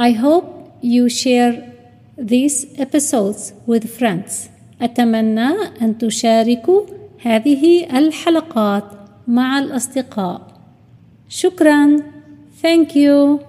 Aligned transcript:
I 0.00 0.12
hope 0.12 0.46
you 0.80 1.08
share 1.08 1.54
these 2.16 2.66
episodes 2.78 3.52
with 3.66 3.84
friends. 3.98 4.48
أتمنى 4.82 5.48
أن 5.82 5.98
تشاركوا 5.98 6.86
هذه 7.22 7.98
الحلقات 7.98 8.84
مع 9.28 9.58
الأصدقاء. 9.58 10.60
شكرا. 11.28 11.96
Thank 12.62 12.94
you. 12.94 13.40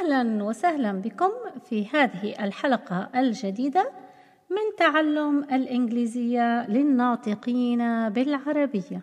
أهلا 0.00 0.44
وسهلا 0.44 0.92
بكم 0.92 1.30
في 1.68 1.86
هذه 1.92 2.34
الحلقة 2.44 3.08
الجديدة 3.14 3.90
من 4.50 4.76
تعلم 4.78 5.44
الإنجليزية 5.44 6.70
للناطقين 6.70 8.08
بالعربية. 8.08 9.00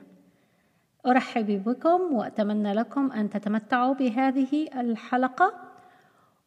أرحب 1.08 1.64
بكم 1.64 2.14
وأتمنى 2.14 2.74
لكم 2.74 3.12
أن 3.12 3.30
تتمتعوا 3.30 3.94
بهذه 3.94 4.68
الحلقة. 4.80 5.54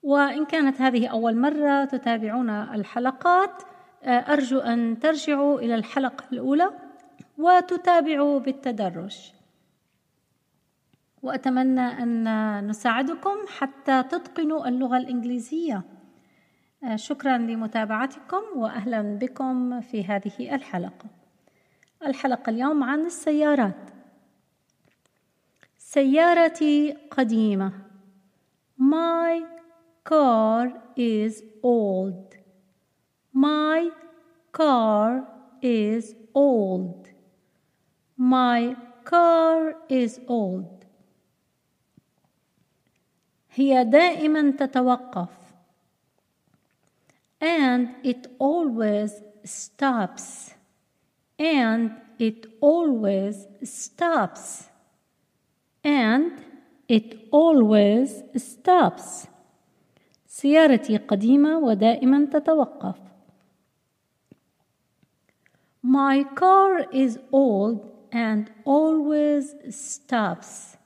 وإن 0.03 0.45
كانت 0.45 0.81
هذه 0.81 1.07
أول 1.07 1.37
مرة 1.37 1.85
تتابعون 1.85 2.51
الحلقات 2.51 3.63
أرجو 4.05 4.59
أن 4.59 4.99
ترجعوا 4.99 5.61
إلى 5.61 5.75
الحلقة 5.75 6.25
الأولى 6.33 6.71
وتتابعوا 7.39 8.41
بالتدرج. 8.41 9.33
وأتمنى 11.23 11.81
أن 11.81 12.67
نساعدكم 12.67 13.37
حتى 13.59 14.03
تتقنوا 14.03 14.69
اللغة 14.69 14.97
الإنجليزية. 14.97 15.83
شكرا 16.95 17.39
لمتابعتكم 17.39 18.43
وأهلا 18.57 19.03
بكم 19.03 19.81
في 19.81 20.05
هذه 20.05 20.55
الحلقة. 20.55 21.07
الحلقة 22.07 22.51
اليوم 22.51 22.85
عن 22.85 23.07
السيارات. 23.07 23.98
سيارتي 25.88 26.98
قديمة 27.12 27.72
My 28.78 29.42
car 30.04 30.82
is 30.98 31.44
old 31.64 32.36
My 33.34 33.90
car 34.52 35.28
is 35.62 36.16
old 36.34 37.10
My 38.18 38.76
car 39.06 39.76
is 39.90 40.20
old 40.28 40.86
هي 43.56 43.84
دائما 43.84 44.52
تتوقف 44.52 45.30
and 47.42 47.90
it 48.04 48.28
always 48.40 49.22
stops 49.44 50.54
and 51.38 51.92
it 52.20 52.46
always 52.62 53.46
stops 53.64 54.70
and 55.84 56.32
it 56.88 57.28
always 57.32 58.24
stops 58.38 59.28
سيارتي 60.28 60.98
قديمة 60.98 61.58
ودائما 61.60 62.26
تتوقف 62.26 62.96
My 65.84 66.24
car 66.24 66.86
is 66.94 67.20
old 67.32 67.92
and 68.14 68.50
always 68.64 69.54
stops. 69.70 70.78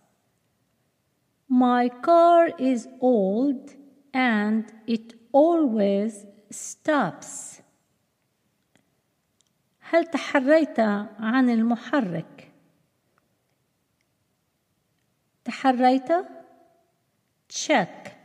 My 1.48 1.88
car 1.90 2.50
is 2.58 2.88
old 3.00 3.76
and 4.14 4.66
it 4.88 5.14
always 5.32 6.26
stops. 6.50 7.62
هل 9.80 10.06
تحريت 10.06 10.80
عن 11.20 11.50
المحرك؟ 11.50 12.51
تحريت؟ 15.45 16.13
check 17.53 18.17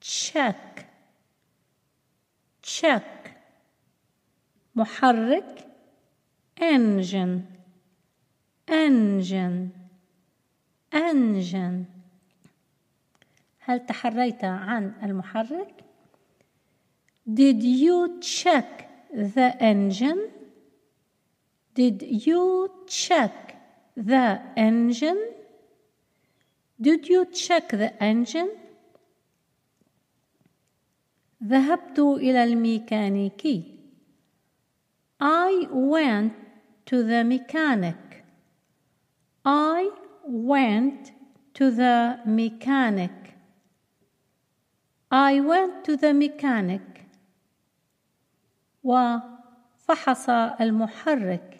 check 0.00 0.84
check 2.62 3.30
محرك 4.74 5.66
engine 6.60 7.42
engine 8.68 9.70
engine 10.92 11.84
هل 13.60 13.86
تحريت 13.86 14.44
عن 14.44 14.92
المحرك 15.02 15.84
Did 17.26 17.62
you 17.62 18.20
check 18.20 18.86
the 19.12 19.56
engine 19.60 20.30
Did 21.74 22.02
you 22.26 22.70
check 22.86 23.56
the 23.96 24.40
engine 24.56 25.18
Did 26.79 27.07
you 27.07 27.25
check 27.25 27.69
the 27.69 27.91
engine 28.03 28.49
ذهبت 31.43 31.99
إلى 31.99 32.43
الميكانيكي 32.43 33.77
I 35.19 35.67
went 35.71 36.33
to 36.87 37.03
the 37.03 37.23
mechanic. 37.23 38.23
I 39.45 39.91
went 40.25 41.11
to 41.53 41.69
the 41.69 42.19
mechanic. 42.25 43.11
I 45.11 45.39
went 45.39 45.83
to 45.85 45.95
the 45.95 46.13
mechanic. 46.13 46.81
وفحص 48.83 50.29
المحرك 50.59 51.59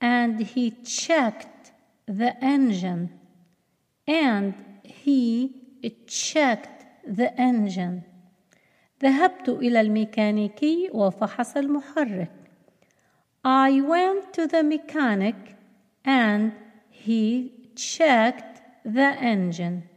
and 0.00 0.40
he 0.40 0.70
checked 0.70 1.72
the 2.06 2.36
engine 2.44 3.18
and 4.06 4.54
he 4.82 5.54
checked 6.06 6.86
the 7.04 7.32
engine 7.40 8.02
ذهبت 9.02 9.48
إلى 9.48 9.80
الميكانيكي 9.80 10.90
وفحص 10.92 11.56
المحرك 11.56 12.30
I 13.44 13.80
went 13.80 14.32
to 14.32 14.46
the 14.46 14.62
mechanic 14.62 15.56
and 16.04 16.52
he 16.90 17.52
checked 17.76 18.60
the 18.84 19.16
engine. 19.20 19.88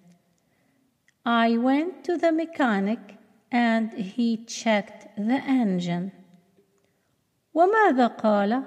I 1.25 1.58
went 1.58 2.03
to 2.06 2.18
the 2.18 2.31
mechanic 2.31 3.00
and 3.52 3.92
he 3.94 4.46
checked 4.46 5.08
the 5.18 5.42
engine. 5.44 6.12
وماذا 7.53 8.08
قال؟ 8.18 8.64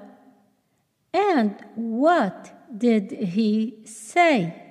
And 1.15 1.65
what 1.77 2.53
did 2.77 3.13
he 3.13 3.83
say? 3.85 4.68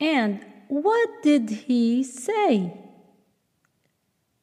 And 0.00 0.44
what 0.68 1.22
did 1.22 1.50
he 1.50 2.02
say? 2.02 2.72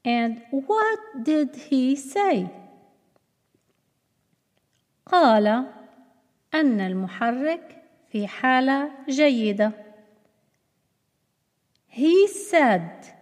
And 0.06 0.42
what 0.52 1.00
did 1.24 1.56
he 1.56 1.96
say? 1.96 2.50
قال 5.06 5.48
أن 6.54 6.82
المحرك 6.82 7.84
في 8.12 8.28
حالة 8.28 8.92
جيدة. 9.10 9.74
He 11.88 12.28
said 12.28 13.14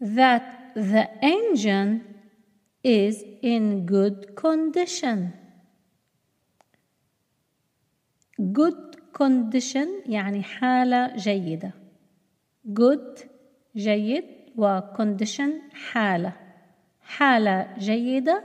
that 0.00 0.72
the 0.74 1.08
engine 1.22 2.10
is 2.82 3.24
in 3.42 3.84
good 3.84 4.36
condition. 4.36 5.34
Good 8.52 8.93
condition 9.17 9.87
يعني 10.05 10.43
حالة 10.43 11.15
جيدة. 11.15 11.71
Good 12.73 13.19
جيد 13.75 14.25
و 14.57 14.79
condition 14.97 15.73
حالة. 15.73 16.33
حالة 17.01 17.67
جيدة 17.77 18.43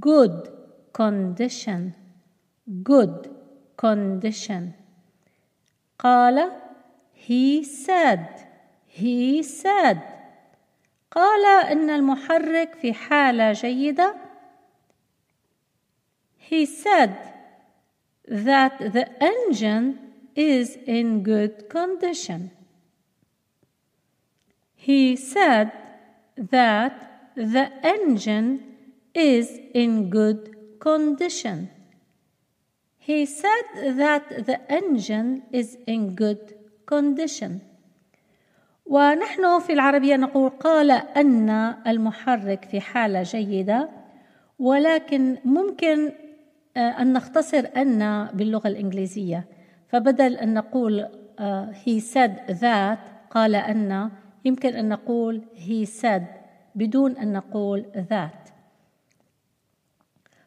good 0.00 0.48
condition 0.92 1.92
good 2.88 3.28
condition 3.76 4.72
قال 5.98 6.52
he 7.14 7.62
said 7.64 8.26
he 8.86 9.42
said 9.42 9.98
قال 11.10 11.66
ان 11.72 11.90
المحرك 11.90 12.74
في 12.74 12.92
حاله 12.92 13.52
جيده 13.52 14.14
he 16.50 16.66
said 16.66 17.31
that 18.26 18.78
the 18.78 19.06
engine 19.22 19.98
is 20.34 20.78
in 20.86 21.22
good 21.22 21.68
condition 21.68 22.50
he 24.88 25.14
said 25.14 25.70
that 26.36 26.94
the 27.36 27.70
engine 27.84 28.48
is 29.14 29.60
in 29.72 30.10
good 30.10 30.56
condition. 30.80 31.70
He 32.98 33.24
said 33.26 33.94
that 34.02 34.44
the 34.46 34.58
engine 34.68 35.44
is 35.52 35.78
in 35.86 36.16
good 36.16 36.54
condition. 36.84 37.60
ونحن 38.86 39.58
في 39.58 39.72
العربية 39.72 40.16
نقول 40.16 40.50
قال 40.50 40.90
أن 40.90 41.50
المحرك 41.86 42.64
في 42.64 42.80
حالة 42.80 43.22
جيدة 43.22 43.90
ولكن 44.58 45.38
ممكن 45.44 46.12
أن 46.76 47.12
نختصر 47.12 47.64
أن 47.76 48.28
باللغة 48.34 48.68
الإنجليزية. 48.68 49.44
فبدل 49.88 50.36
أن 50.36 50.54
نقول 50.54 51.08
uh, 51.38 51.42
he 51.84 52.00
said 52.00 52.60
that 52.60 52.98
قال 53.30 53.54
أن 53.54 54.10
يمكن 54.44 54.74
أن 54.74 54.88
نقول 54.88 55.42
he 55.56 55.86
said 55.86 56.22
بدون 56.74 57.16
أن 57.16 57.32
نقول 57.32 57.84
that. 58.10 58.52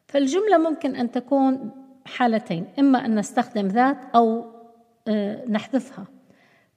فالجملة 0.07 0.57
ممكن 0.57 0.95
أن 0.95 1.11
تكون 1.11 1.71
حالتين 2.05 2.65
إما 2.79 3.05
أن 3.05 3.19
نستخدم 3.19 3.67
ذات 3.67 3.97
أو 4.15 4.45
نحذفها. 5.49 6.05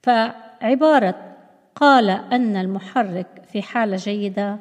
فعبارة 0.03 1.35
قال 1.75 2.09
أن 2.09 2.55
المحرك 2.55 3.27
في 3.51 3.61
حالة 3.61 3.95
جيدة 3.95 4.57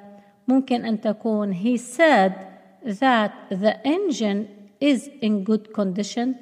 ممكن 0.48 0.84
أن 0.84 1.00
تكون 1.00 1.54
he 1.54 1.76
said 1.78 2.32
that 3.00 3.32
the 3.50 3.76
engine 3.84 4.46
is 4.81 5.09
in 5.21 5.43
good 5.43 5.73
condition 5.73 6.35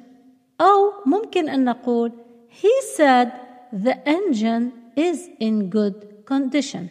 أو 0.60 0.92
ممكن 1.06 1.48
أن 1.48 1.64
نقول 1.64 2.12
he 2.48 2.96
said 2.96 3.32
the 3.72 3.96
engine 4.06 4.72
is 4.96 5.28
in 5.40 5.70
good 5.70 6.26
condition 6.26 6.90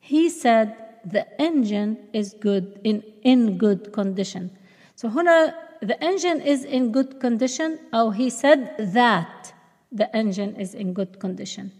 he 0.00 0.28
said 0.28 0.74
the 1.04 1.24
engine 1.40 1.96
is 2.12 2.34
good 2.34 2.80
in 2.84 3.02
in 3.24 3.58
good 3.58 3.92
condition 3.92 4.50
so 4.96 5.08
هنا 5.08 5.54
the 5.82 5.98
engine 6.02 6.40
is 6.40 6.64
in 6.64 6.92
good 6.92 7.20
condition 7.20 7.78
أو 7.94 8.12
he 8.12 8.30
said 8.30 8.76
that 8.78 9.52
the 9.92 10.08
engine 10.16 10.54
is 10.56 10.74
in 10.74 10.92
good 10.92 11.18
condition 11.20 11.70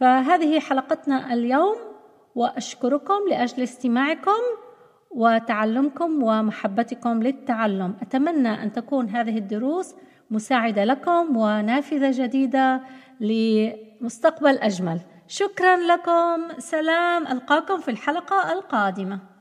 فهذه 0.00 0.60
حلقتنا 0.60 1.32
اليوم 1.34 1.76
واشكركم 2.34 3.28
لاجل 3.30 3.62
استماعكم 3.62 4.42
وتعلمكم 5.17 6.23
ومحبتكم 6.23 7.23
للتعلم. 7.23 7.95
أتمنى 8.01 8.63
أن 8.63 8.71
تكون 8.71 9.09
هذه 9.09 9.37
الدروس 9.37 9.95
مساعدة 10.31 10.83
لكم 10.83 11.37
ونافذة 11.37 12.11
جديدة 12.13 12.81
لمستقبل 13.19 14.57
أجمل. 14.57 14.99
شكرا 15.27 15.75
لكم. 15.75 16.59
سلام. 16.59 17.27
ألقاكم 17.27 17.77
في 17.77 17.91
الحلقة 17.91 18.53
القادمة. 18.53 19.36